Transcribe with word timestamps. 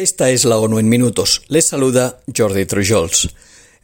Esta 0.00 0.30
es 0.30 0.46
la 0.46 0.56
ONU 0.56 0.78
en 0.78 0.88
minutos. 0.88 1.42
Les 1.48 1.66
saluda 1.66 2.22
Jordi 2.34 2.64
Trujols. 2.64 3.28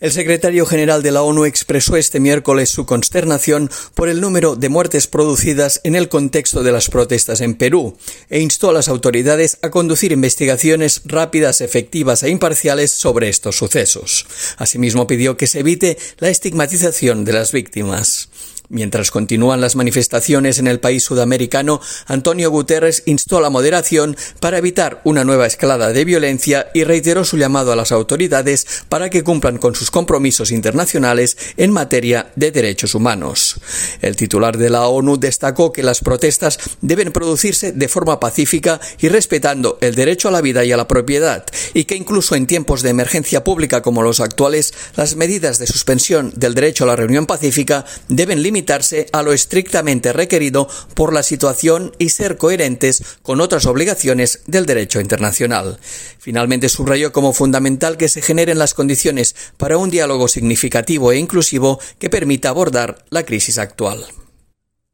El 0.01 0.13
secretario 0.13 0.65
general 0.65 1.03
de 1.03 1.11
la 1.11 1.21
ONU 1.21 1.45
expresó 1.45 1.95
este 1.99 2.21
miércoles 2.21 2.71
su 2.71 2.87
consternación 2.87 3.71
por 3.93 4.09
el 4.09 4.23
número 4.23 4.57
de 4.57 4.71
muertes 4.71 5.09
producidas 5.09 5.83
en 5.85 5.95
el 5.95 6.09
contexto 6.09 6.63
de 6.63 6.73
las 6.73 6.89
protestas 6.89 7.43
en 7.43 7.55
Perú 7.55 7.99
e 8.31 8.41
instó 8.41 8.71
a 8.71 8.73
las 8.73 8.89
autoridades 8.89 9.59
a 9.61 9.71
conducir 9.71 10.11
investigaciones 10.11 11.03
rápidas, 11.05 11.61
efectivas 11.61 12.23
e 12.23 12.31
imparciales 12.31 12.93
sobre 12.93 13.29
estos 13.29 13.57
sucesos. 13.57 14.27
Asimismo 14.57 15.07
pidió 15.07 15.37
que 15.37 15.47
se 15.47 15.61
evite 15.61 15.99
la 16.17 16.31
estigmatización 16.31 17.27
de 17.27 17.35
las 17.35 17.53
víctimas. 17.53 18.31
Mientras 18.69 19.13
continúan 19.13 19.61
las 19.61 19.77
manifestaciones 19.77 20.59
en 20.59 20.67
el 20.67 20.81
país 20.81 21.05
sudamericano, 21.05 21.81
Antonio 22.07 22.51
Guterres 22.51 23.05
instó 23.07 23.39
a 23.39 23.41
la 23.41 23.51
moderación 23.51 24.17
para 24.41 24.59
evitar 24.59 25.01
una 25.05 25.25
nueva 25.25 25.47
escalada 25.47 25.93
de 25.93 26.05
violencia 26.05 26.69
y 26.75 26.83
reiteró 26.83 27.25
su 27.25 27.37
llamado 27.37 27.71
a 27.71 27.77
las 27.77 27.93
autoridades 27.93 28.67
para 28.89 29.09
que 29.09 29.23
cumplan 29.23 29.59
con 29.59 29.77
sus 29.77 29.93
compromisos 29.93 30.51
internacionales 30.51 31.37
en 31.57 31.71
materia 31.71 32.33
de 32.35 32.51
derechos 32.51 32.97
humanos. 32.97 33.61
El 34.03 34.17
titular 34.17 34.59
de 34.59 34.71
la 34.71 34.89
ONU 34.89 35.17
destacó 35.17 35.73
que 35.73 35.85
las 35.85 36.01
protestas 36.01 36.59
deben 36.81 37.13
producirse 37.13 37.71
de 37.71 37.89
forma 37.89 38.19
pacífica 38.19 38.81
y 38.99 39.09
respetando 39.09 39.79
el 39.81 39.95
derecho 39.95 40.27
a 40.27 40.33
la 40.33 40.41
vida 40.41 40.65
y 40.65 40.73
a 40.73 40.77
la 40.77 40.89
propiedad, 40.89 41.45
y 41.73 41.85
que 41.85 41.95
incluso 41.95 42.35
en 42.35 42.49
tiempos 42.49 42.83
de 42.83 42.91
emergencia 42.91 43.45
pública 43.45 43.81
como 43.81 44.03
los 44.03 44.19
actuales, 44.19 44.75
las 44.97 45.15
medidas 45.15 45.61
de 45.61 45.69
suspensión 45.69 46.33
del 46.35 46.55
derecho 46.55 46.83
a 46.83 46.89
la 46.89 46.97
reunión 46.97 47.27
pacífica 47.27 47.85
deben 48.09 48.43
limitarse 48.43 48.56
limitarse 48.57 49.07
a 49.13 49.23
lo 49.23 49.35
estrictamente 49.35 50.15
requerido 50.15 50.67
por 50.95 51.13
la 51.13 51.23
situación 51.23 51.93
y 51.99 52.09
ser 52.09 52.39
coherentes 52.39 53.03
con 53.23 53.43
otras 53.43 53.67
obligaciones 53.67 54.41
del 54.47 54.65
derecho 54.65 54.99
internacional. 54.99 55.79
Finalmente 56.19 56.71
subrayó 56.71 57.13
como 57.13 57.35
fundamental 57.35 57.99
que 57.99 58.09
se 58.09 58.23
generen 58.23 58.59
las 58.59 58.73
condiciones 58.73 59.37
para 59.59 59.77
un 59.77 59.91
diálogo 59.91 60.27
significativo 60.27 61.13
e 61.13 61.19
inclusivo 61.19 61.79
que 61.99 62.09
permita 62.09 62.49
abordar 62.49 63.05
la 63.11 63.27
crisis 63.27 63.59
actual. 63.59 64.07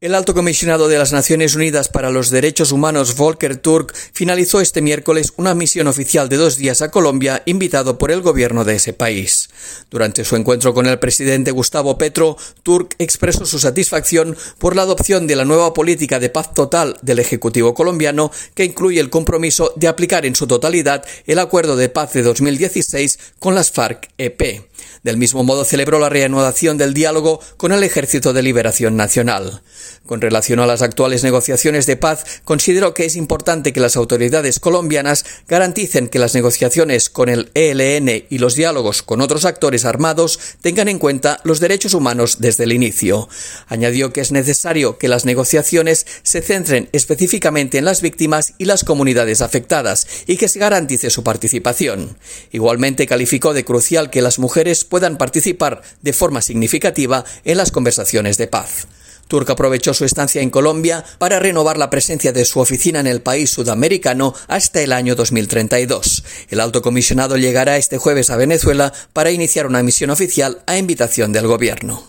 El 0.03 0.15
alto 0.15 0.33
comisionado 0.33 0.89
de 0.89 0.97
las 0.97 1.13
Naciones 1.13 1.55
Unidas 1.55 1.87
para 1.87 2.11
los 2.11 2.29
Derechos 2.29 2.73
Humanos, 2.73 3.15
Volker 3.15 3.55
Turk, 3.55 3.95
finalizó 4.11 4.59
este 4.59 4.81
miércoles 4.81 5.31
una 5.37 5.55
misión 5.55 5.87
oficial 5.87 6.27
de 6.27 6.35
dos 6.35 6.57
días 6.57 6.81
a 6.81 6.91
Colombia, 6.91 7.41
invitado 7.45 7.97
por 7.97 8.11
el 8.11 8.21
gobierno 8.21 8.65
de 8.65 8.75
ese 8.75 8.91
país. 8.91 9.49
Durante 9.89 10.25
su 10.25 10.35
encuentro 10.35 10.73
con 10.73 10.87
el 10.87 10.99
presidente 10.99 11.51
Gustavo 11.51 11.97
Petro, 11.97 12.35
Turk 12.63 12.95
expresó 12.99 13.45
su 13.45 13.59
satisfacción 13.59 14.35
por 14.57 14.75
la 14.75 14.81
adopción 14.81 15.25
de 15.25 15.37
la 15.37 15.45
nueva 15.45 15.73
política 15.73 16.19
de 16.19 16.29
paz 16.29 16.53
total 16.53 16.97
del 17.01 17.19
Ejecutivo 17.19 17.73
colombiano, 17.73 18.29
que 18.55 18.65
incluye 18.65 18.99
el 18.99 19.09
compromiso 19.09 19.71
de 19.77 19.87
aplicar 19.87 20.25
en 20.25 20.35
su 20.35 20.47
totalidad 20.47 21.05
el 21.27 21.39
acuerdo 21.39 21.77
de 21.77 21.87
paz 21.87 22.11
de 22.11 22.23
2016 22.23 23.19
con 23.39 23.55
las 23.55 23.71
FARC-EP. 23.71 24.63
Del 25.03 25.17
mismo 25.17 25.43
modo, 25.43 25.65
celebró 25.65 25.99
la 25.99 26.09
reanudación 26.09 26.77
del 26.77 26.93
diálogo 26.93 27.39
con 27.57 27.71
el 27.71 27.83
Ejército 27.83 28.33
de 28.33 28.41
Liberación 28.41 28.95
Nacional. 28.95 29.61
Con 30.05 30.21
relación 30.21 30.59
a 30.59 30.65
las 30.65 30.81
actuales 30.81 31.23
negociaciones 31.23 31.85
de 31.85 31.97
paz, 31.97 32.25
consideró 32.43 32.93
que 32.93 33.05
es 33.05 33.15
importante 33.15 33.73
que 33.73 33.79
las 33.79 33.95
autoridades 33.95 34.59
colombianas 34.59 35.25
garanticen 35.47 36.07
que 36.07 36.19
las 36.19 36.33
negociaciones 36.33 37.09
con 37.09 37.29
el 37.29 37.51
ELN 37.53 38.25
y 38.29 38.37
los 38.37 38.55
diálogos 38.55 39.01
con 39.01 39.21
otros 39.21 39.45
actores 39.45 39.85
armados 39.85 40.39
tengan 40.61 40.87
en 40.87 40.99
cuenta 40.99 41.39
los 41.43 41.59
derechos 41.59 41.93
humanos 41.93 42.37
desde 42.39 42.65
el 42.65 42.73
inicio. 42.73 43.29
Añadió 43.67 44.13
que 44.13 44.21
es 44.21 44.31
necesario 44.31 44.97
que 44.97 45.07
las 45.07 45.25
negociaciones 45.25 46.05
se 46.23 46.41
centren 46.41 46.89
específicamente 46.91 47.77
en 47.77 47.85
las 47.85 48.01
víctimas 48.01 48.53
y 48.57 48.65
las 48.65 48.83
comunidades 48.83 49.41
afectadas 49.41 50.07
y 50.27 50.37
que 50.37 50.47
se 50.47 50.59
garantice 50.59 51.09
su 51.09 51.23
participación. 51.23 52.17
Igualmente 52.51 53.07
calificó 53.07 53.53
de 53.53 53.65
crucial 53.65 54.09
que 54.09 54.21
las 54.21 54.39
mujeres 54.39 54.83
puedan 54.83 55.17
participar 55.17 55.81
de 56.01 56.13
forma 56.13 56.41
significativa 56.41 57.25
en 57.43 57.57
las 57.57 57.71
conversaciones 57.71 58.37
de 58.37 58.47
paz. 58.47 58.87
Turk 59.33 59.49
aprovechó 59.49 59.95
su 59.95 60.05
estancia 60.05 60.43
en 60.43 60.51
Colombia 60.51 61.03
para 61.17 61.39
renovar 61.39 61.79
la 61.79 61.89
presencia 61.89 62.31
de 62.31 62.45
su 62.45 62.59
oficina 62.59 62.99
en 62.99 63.07
el 63.07 63.23
país 63.23 63.49
sudamericano 63.49 64.35
hasta 64.47 64.83
el 64.83 64.91
año 64.91 65.15
2032. 65.15 66.23
El 66.49 66.59
alto 66.59 66.83
comisionado 66.83 67.35
llegará 67.35 67.77
este 67.77 67.97
jueves 67.97 68.29
a 68.29 68.37
Venezuela 68.37 68.93
para 69.11 69.31
iniciar 69.31 69.65
una 69.65 69.81
misión 69.81 70.11
oficial 70.11 70.61
a 70.67 70.77
invitación 70.77 71.31
del 71.31 71.47
gobierno. 71.47 72.03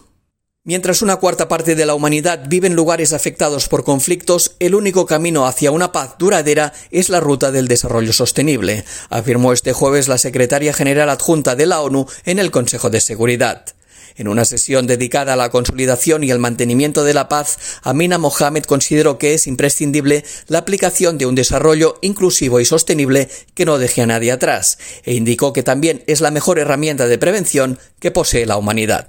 Mientras 0.65 1.01
una 1.01 1.17
cuarta 1.17 1.49
parte 1.49 1.75
de 1.75 1.87
la 1.87 1.95
humanidad 1.95 2.45
vive 2.47 2.67
en 2.67 2.77
lugares 2.77 3.15
afectados 3.15 3.69
por 3.69 3.85
conflictos, 3.85 4.57
el 4.59 4.75
único 4.75 5.07
camino 5.07 5.47
hacia 5.47 5.71
una 5.71 5.93
paz 5.93 6.17
duradera 6.19 6.75
es 6.91 7.09
la 7.09 7.21
ruta 7.21 7.51
del 7.51 7.69
desarrollo 7.69 8.13
sostenible, 8.13 8.85
afirmó 9.09 9.55
este 9.55 9.73
jueves 9.73 10.09
la 10.09 10.19
secretaria 10.19 10.75
general 10.75 11.09
adjunta 11.09 11.57
de 11.57 11.65
la 11.65 11.81
ONU 11.81 12.07
en 12.27 12.39
el 12.39 12.51
Consejo 12.51 12.91
de 12.91 13.01
Seguridad. 13.01 13.74
En 14.17 14.29
una 14.29 14.45
sesión 14.45 14.87
dedicada 14.87 15.33
a 15.33 15.37
la 15.37 15.51
consolidación 15.51 16.23
y 16.23 16.31
el 16.31 16.39
mantenimiento 16.39 17.03
de 17.03 17.15
la 17.15 17.29
paz, 17.29 17.59
Amina 17.83 18.17
Mohamed 18.17 18.63
consideró 18.65 19.19
que 19.19 19.35
es 19.35 19.49
imprescindible 19.49 20.25
la 20.47 20.59
aplicación 20.59 21.19
de 21.19 21.27
un 21.27 21.35
desarrollo 21.35 21.99
inclusivo 22.01 22.61
y 22.61 22.65
sostenible 22.65 23.29
que 23.55 23.65
no 23.65 23.79
deje 23.79 24.03
a 24.03 24.07
nadie 24.07 24.31
atrás, 24.31 24.79
e 25.05 25.15
indicó 25.15 25.53
que 25.53 25.65
también 25.65 26.05
es 26.07 26.21
la 26.21 26.31
mejor 26.31 26.61
herramienta 26.61 27.09
de 27.09 27.19
prevención 27.19 27.79
que 27.99 28.13
posee 28.13 28.47
la 28.47 28.57
humanidad. 28.57 29.09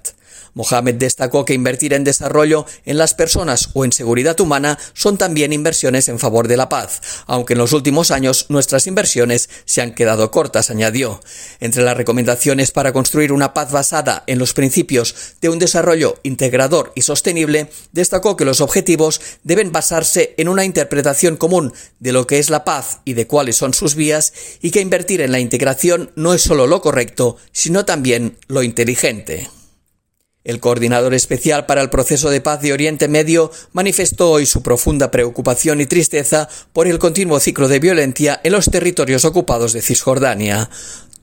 Mohamed 0.56 0.96
destacó 0.96 1.46
que 1.46 1.54
invertir 1.54 1.94
en 1.94 2.04
desarrollo, 2.04 2.66
en 2.86 2.98
las 2.98 3.14
personas 3.14 3.70
o 3.74 3.86
en 3.86 3.92
seguridad 3.92 4.40
humana 4.40 4.80
son 4.94 5.18
también 5.18 5.54
inversiones 5.54 6.08
en 6.08 6.18
favor 6.18 6.48
de 6.48 6.58
la 6.58 6.70
paz, 6.70 7.02
aunque 7.28 7.54
en 7.54 7.60
los 7.60 7.74
últimos 7.74 8.10
años 8.10 8.48
nuestras 8.50 8.88
inversiones 8.88 9.50
se 9.66 9.82
han 9.82 9.94
quedado 9.94 10.32
cortas, 10.32 10.72
añadió. 10.72 11.22
Entre 11.60 11.84
las 11.84 11.98
recomendaciones 11.98 12.72
para 12.72 12.94
construir 12.94 13.32
una 13.32 13.54
paz 13.54 13.72
basada 13.72 14.24
en 14.28 14.40
los 14.40 14.54
principios 14.54 15.36
de 15.42 15.50
un 15.50 15.60
desarrollo 15.60 16.20
integrador 16.24 16.94
y 16.96 17.02
sostenible, 17.02 17.70
destacó 17.92 18.38
que 18.38 18.46
los 18.46 18.62
objetivos 18.62 19.22
deben 19.44 19.72
basarse 19.72 20.34
en 20.38 20.48
una 20.48 20.64
interpretación 20.64 21.36
común 21.36 21.74
de 22.00 22.14
lo 22.14 22.26
que 22.28 22.40
es 22.40 22.50
la 22.50 22.64
paz 22.64 23.00
y 23.04 23.14
de 23.14 23.28
cuáles 23.28 23.58
son 23.58 23.74
sus 23.74 23.96
vías, 23.96 24.34
y 24.62 24.72
que 24.72 24.80
invertir 24.80 25.20
en 25.20 25.34
la 25.34 25.40
integración 25.40 26.12
no 26.16 26.34
es 26.34 26.42
solo 26.42 26.66
lo 26.66 26.82
correcto, 26.82 27.38
sino 27.52 27.84
también 27.84 28.38
lo 28.48 28.64
inteligente. 28.64 29.50
El 30.46 30.60
coordinador 30.60 31.16
especial 31.16 31.66
para 31.66 31.82
el 31.82 31.90
proceso 31.90 32.30
de 32.30 32.40
paz 32.40 32.62
de 32.62 32.72
Oriente 32.72 33.08
Medio 33.08 33.52
manifestó 33.74 34.30
hoy 34.30 34.46
su 34.46 34.62
profunda 34.62 35.10
preocupación 35.10 35.82
y 35.82 35.88
tristeza 35.88 36.48
por 36.72 36.88
el 36.88 37.00
continuo 37.00 37.40
ciclo 37.40 37.68
de 37.68 37.80
violencia 37.80 38.42
en 38.44 38.52
los 38.52 38.70
territorios 38.70 39.26
ocupados 39.26 39.74
de 39.74 39.82
Cisjordania. 39.82 40.70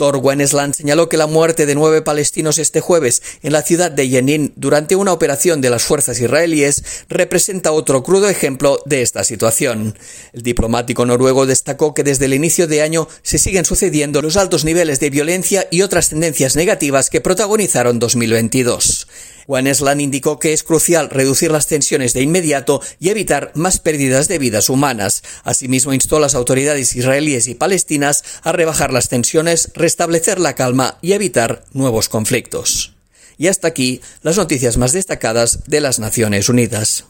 Thor 0.02 0.16
Wennesland 0.16 0.74
señaló 0.74 1.08
que 1.08 1.16
la 1.16 1.28
muerte 1.28 1.64
de 1.64 1.76
nueve 1.76 2.02
palestinos 2.02 2.58
este 2.58 2.80
jueves 2.80 3.22
en 3.44 3.52
la 3.52 3.62
ciudad 3.62 3.88
de 3.88 4.08
Jenin 4.08 4.52
durante 4.56 4.96
una 4.96 5.12
operación 5.12 5.60
de 5.60 5.70
las 5.70 5.84
fuerzas 5.84 6.18
israelíes 6.18 7.04
representa 7.08 7.70
otro 7.70 8.02
crudo 8.02 8.28
ejemplo 8.28 8.80
de 8.84 9.02
esta 9.02 9.22
situación. 9.22 9.96
El 10.32 10.42
diplomático 10.42 11.06
noruego 11.06 11.46
destacó 11.46 11.94
que 11.94 12.02
desde 12.02 12.24
el 12.24 12.34
inicio 12.34 12.66
de 12.66 12.82
año 12.82 13.06
se 13.22 13.38
siguen 13.38 13.64
sucediendo 13.64 14.22
los 14.22 14.36
altos 14.36 14.64
niveles 14.64 14.98
de 14.98 15.10
violencia 15.10 15.68
y 15.70 15.82
otras 15.82 16.08
tendencias 16.08 16.56
negativas 16.56 17.08
que 17.08 17.20
protagonizaron 17.20 18.00
2022. 18.00 19.06
Wanesland 19.46 20.00
indicó 20.00 20.38
que 20.38 20.52
es 20.52 20.62
crucial 20.62 21.10
reducir 21.10 21.50
las 21.50 21.66
tensiones 21.66 22.12
de 22.12 22.22
inmediato 22.22 22.80
y 23.00 23.10
evitar 23.10 23.52
más 23.54 23.78
pérdidas 23.80 24.28
de 24.28 24.38
vidas 24.38 24.68
humanas. 24.68 25.22
Asimismo, 25.44 25.92
instó 25.92 26.16
a 26.16 26.20
las 26.20 26.34
autoridades 26.34 26.94
israelíes 26.94 27.48
y 27.48 27.54
palestinas 27.54 28.24
a 28.42 28.52
rebajar 28.52 28.92
las 28.92 29.08
tensiones, 29.08 29.70
restablecer 29.92 30.40
la 30.40 30.54
calma 30.54 30.96
y 31.02 31.12
evitar 31.12 31.66
nuevos 31.74 32.08
conflictos. 32.08 32.94
Y 33.36 33.48
hasta 33.48 33.68
aquí 33.68 34.00
las 34.22 34.38
noticias 34.38 34.78
más 34.78 34.92
destacadas 34.92 35.64
de 35.66 35.82
las 35.82 35.98
Naciones 35.98 36.48
Unidas. 36.48 37.00